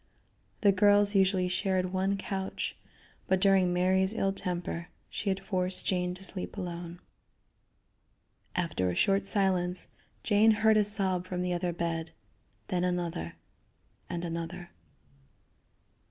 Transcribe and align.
The 0.61 0.71
girls 0.71 1.13
usually 1.13 1.47
shared 1.47 1.93
one 1.93 2.17
couch, 2.17 2.75
but 3.27 3.39
during 3.39 3.71
Mary's 3.71 4.15
ill 4.15 4.33
temper 4.33 4.87
she 5.11 5.29
had 5.29 5.39
forced 5.39 5.85
Jane 5.85 6.15
to 6.15 6.23
sleep 6.23 6.57
alone. 6.57 6.99
After 8.55 8.89
a 8.89 8.95
short 8.95 9.27
silence 9.27 9.85
Jane 10.23 10.57
heard 10.65 10.77
a 10.77 10.83
sob 10.83 11.27
from 11.27 11.43
the 11.43 11.53
other 11.53 11.71
bed, 11.71 12.09
then 12.69 12.83
another, 12.83 13.35
and 14.09 14.25
another. 14.25 14.71